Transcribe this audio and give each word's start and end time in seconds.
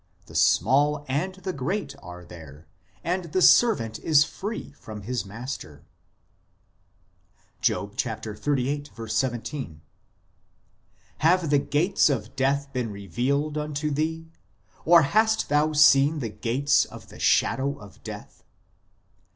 The 0.25 0.33
small 0.33 1.05
and 1.07 1.35
the 1.35 1.53
great 1.53 1.93
are 2.01 2.25
there; 2.25 2.67
and 3.03 3.25
the 3.25 3.41
servant 3.43 3.99
is 3.99 4.23
free 4.23 4.71
from 4.71 5.03
his 5.03 5.27
master." 5.27 5.85
2 7.61 7.91
Job 7.95 7.99
xxxviii. 7.99 8.83
17:" 9.07 9.81
Have 11.19 11.51
the 11.51 11.59
gates 11.59 12.09
of 12.09 12.35
death 12.35 12.73
been 12.73 12.89
revealed 12.91 13.59
unto 13.59 13.91
thee? 13.91 14.27
Or 14.85 15.03
hast 15.03 15.49
thou 15.49 15.71
seen 15.73 16.17
the 16.17 16.29
gates 16.29 16.83
of 16.85 17.09
the 17.09 17.19
shadow 17.19 17.77
of 17.77 18.01
death 18.01 18.43